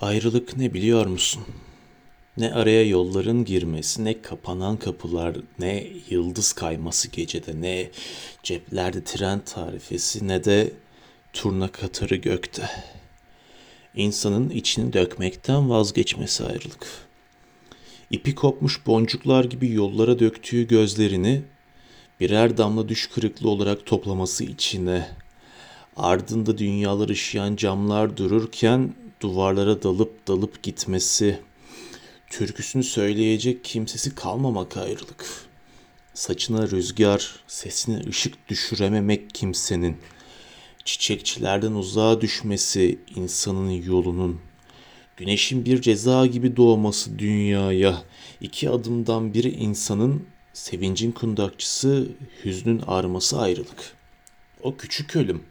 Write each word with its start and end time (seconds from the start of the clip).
Ayrılık 0.00 0.56
ne 0.56 0.74
biliyor 0.74 1.06
musun? 1.06 1.44
Ne 2.36 2.52
araya 2.52 2.82
yolların 2.88 3.44
girmesi, 3.44 4.04
ne 4.04 4.22
kapanan 4.22 4.76
kapılar, 4.76 5.36
ne 5.58 5.86
yıldız 6.10 6.52
kayması 6.52 7.10
gecede, 7.10 7.60
ne 7.60 7.90
ceplerde 8.42 9.04
tren 9.04 9.40
tarifesi, 9.40 10.28
ne 10.28 10.44
de 10.44 10.72
turna 11.32 11.68
katarı 11.68 12.16
gökte. 12.16 12.70
İnsanın 13.94 14.50
içini 14.50 14.92
dökmekten 14.92 15.70
vazgeçmesi 15.70 16.44
ayrılık. 16.44 16.86
İpi 18.10 18.34
kopmuş 18.34 18.86
boncuklar 18.86 19.44
gibi 19.44 19.72
yollara 19.72 20.18
döktüğü 20.18 20.68
gözlerini 20.68 21.42
birer 22.20 22.56
damla 22.56 22.88
düş 22.88 23.06
kırıklığı 23.06 23.50
olarak 23.50 23.86
toplaması 23.86 24.44
içine, 24.44 25.08
ardında 25.96 26.58
dünyalar 26.58 27.08
ışıyan 27.08 27.56
camlar 27.56 28.16
dururken 28.16 28.94
duvarlara 29.20 29.82
dalıp 29.82 30.28
dalıp 30.28 30.62
gitmesi, 30.62 31.40
türküsünü 32.30 32.82
söyleyecek 32.82 33.64
kimsesi 33.64 34.14
kalmamak 34.14 34.76
ayrılık. 34.76 35.26
Saçına 36.14 36.70
rüzgar, 36.70 37.36
sesine 37.46 38.00
ışık 38.08 38.48
düşürememek 38.48 39.34
kimsenin, 39.34 39.96
çiçekçilerden 40.84 41.72
uzağa 41.72 42.20
düşmesi 42.20 42.98
insanın 43.16 43.70
yolunun, 43.70 44.40
güneşin 45.16 45.64
bir 45.64 45.80
ceza 45.80 46.26
gibi 46.26 46.56
doğması 46.56 47.18
dünyaya, 47.18 48.02
iki 48.40 48.70
adımdan 48.70 49.34
biri 49.34 49.50
insanın, 49.50 50.26
sevincin 50.52 51.12
kundakçısı, 51.12 52.08
hüznün 52.44 52.78
arması 52.78 53.40
ayrılık. 53.40 53.96
O 54.62 54.76
küçük 54.76 55.16
ölüm, 55.16 55.42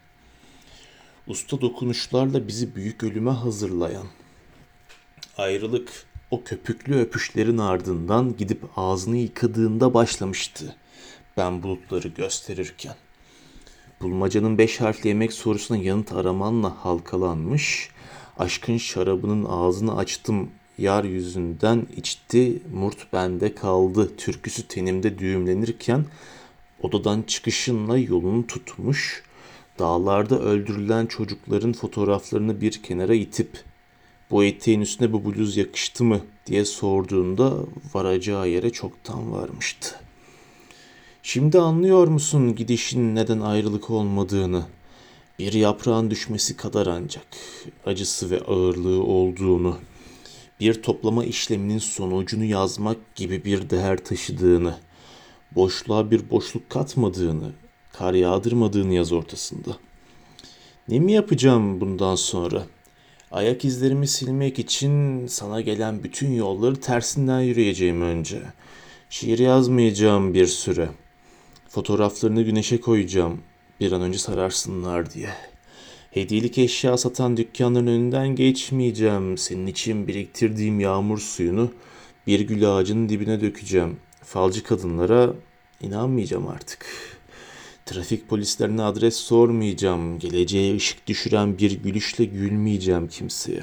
usta 1.28 1.62
dokunuşlarla 1.62 2.48
bizi 2.48 2.76
büyük 2.76 3.04
ölüme 3.04 3.32
hazırlayan. 3.32 4.08
Ayrılık 5.38 6.06
o 6.32 6.44
köpüklü 6.44 7.00
öpüşlerin 7.00 7.58
ardından 7.58 8.38
gidip 8.38 8.64
ağzını 8.76 9.18
yıkadığında 9.18 9.94
başlamıştı. 9.94 10.76
Ben 11.38 11.64
bulutları 11.64 12.08
gösterirken. 12.08 12.96
Bulmacanın 14.02 14.58
beş 14.58 14.82
harfli 14.82 15.08
yemek 15.08 15.34
sorusuna 15.34 15.78
yanıt 15.78 16.14
aramanla 16.14 16.86
halkalanmış. 16.86 17.90
Aşkın 18.40 18.78
şarabının 18.78 19.46
ağzını 19.46 19.98
açtım 19.98 20.50
yar 20.78 21.04
yüzünden 21.04 21.88
içti 21.96 22.62
murt 22.74 23.14
bende 23.14 23.56
kaldı 23.56 24.16
türküsü 24.18 24.68
tenimde 24.68 25.20
düğümlenirken 25.20 26.06
odadan 26.82 27.22
çıkışınla 27.22 27.98
yolunu 27.98 28.48
tutmuş 28.48 29.24
dağlarda 29.80 30.40
öldürülen 30.40 31.06
çocukların 31.06 31.74
fotoğraflarını 31.74 32.62
bir 32.62 32.84
kenara 32.84 33.14
itip 33.14 33.64
bu 34.32 34.44
eteğin 34.44 34.82
üstüne 34.82 35.14
bu 35.14 35.26
bluz 35.26 35.58
yakıştı 35.58 36.04
mı 36.04 36.22
diye 36.46 36.66
sorduğunda 36.66 37.54
varacağı 37.94 38.50
yere 38.50 38.70
çoktan 38.70 39.32
varmıştı. 39.32 39.96
Şimdi 41.24 41.60
anlıyor 41.60 42.08
musun 42.08 42.56
gidişin 42.56 43.16
neden 43.16 43.40
ayrılık 43.40 43.90
olmadığını? 43.90 44.66
Bir 45.40 45.54
yaprağın 45.54 46.12
düşmesi 46.12 46.58
kadar 46.58 46.88
ancak 46.88 47.28
acısı 47.86 48.30
ve 48.30 48.40
ağırlığı 48.40 49.04
olduğunu, 49.04 49.78
bir 50.60 50.82
toplama 50.82 51.26
işleminin 51.26 51.78
sonucunu 51.78 52.44
yazmak 52.44 53.16
gibi 53.16 53.46
bir 53.46 53.70
değer 53.70 54.06
taşıdığını, 54.06 54.76
boşluğa 55.56 56.12
bir 56.12 56.30
boşluk 56.30 56.70
katmadığını, 56.70 57.52
Kar 57.98 58.14
yağdırmadığın 58.14 58.92
yaz 58.92 59.12
ortasında. 59.12 59.78
Ne 60.88 61.00
mi 61.00 61.12
yapacağım 61.12 61.82
bundan 61.82 62.16
sonra? 62.16 62.64
Ayak 63.32 63.66
izlerimi 63.66 64.08
silmek 64.08 64.60
için 64.60 65.28
sana 65.28 65.62
gelen 65.62 66.04
bütün 66.04 66.32
yolları 66.32 66.82
tersinden 66.82 67.40
yürüyeceğim 67.40 68.02
önce. 68.02 68.42
Şiir 69.10 69.40
yazmayacağım 69.40 70.34
bir 70.34 70.46
süre. 70.46 70.90
Fotoğraflarını 71.70 72.42
güneşe 72.42 72.82
koyacağım 72.82 73.42
bir 73.80 73.92
an 73.92 74.02
önce 74.02 74.18
sararsınlar 74.18 75.14
diye. 75.14 75.30
Hediyelik 76.12 76.58
eşya 76.58 76.98
satan 76.98 77.38
dükkanların 77.38 77.88
önünden 77.88 78.36
geçmeyeceğim. 78.36 79.38
Senin 79.38 79.68
için 79.68 80.08
biriktirdiğim 80.08 80.80
yağmur 80.80 81.18
suyunu 81.18 81.72
bir 82.28 82.40
gül 82.40 82.78
ağacının 82.78 83.10
dibine 83.10 83.42
dökeceğim. 83.42 83.98
Falcı 84.24 84.64
kadınlara 84.64 85.34
inanmayacağım 85.82 86.48
artık.'' 86.48 87.17
Trafik 87.88 88.30
polislerine 88.30 88.82
adres 88.82 89.16
sormayacağım. 89.16 90.20
Geleceğe 90.20 90.76
ışık 90.76 91.08
düşüren 91.08 91.58
bir 91.58 91.72
gülüşle 91.72 92.26
gülmeyeceğim 92.26 93.08
kimseye. 93.08 93.62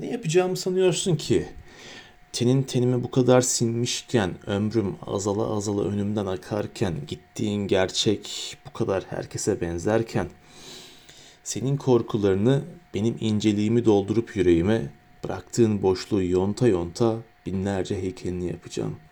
Ne 0.00 0.10
yapacağımı 0.10 0.56
sanıyorsun 0.56 1.16
ki? 1.16 1.48
Tenin 2.32 2.62
tenime 2.62 3.02
bu 3.02 3.10
kadar 3.10 3.40
sinmişken, 3.40 4.30
ömrüm 4.46 4.96
azala 5.06 5.56
azala 5.56 5.82
önümden 5.82 6.26
akarken, 6.26 6.94
gittiğin 7.08 7.66
gerçek 7.66 8.56
bu 8.66 8.72
kadar 8.72 9.04
herkese 9.10 9.60
benzerken, 9.60 10.28
senin 11.44 11.76
korkularını 11.76 12.62
benim 12.94 13.16
inceliğimi 13.20 13.84
doldurup 13.84 14.36
yüreğime, 14.36 14.90
bıraktığın 15.24 15.82
boşluğu 15.82 16.22
yonta 16.22 16.68
yonta 16.68 17.16
binlerce 17.46 18.02
heykelini 18.02 18.46
yapacağım.'' 18.46 19.09